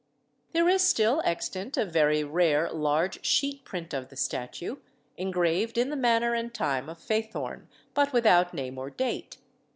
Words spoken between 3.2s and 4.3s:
sheet print of the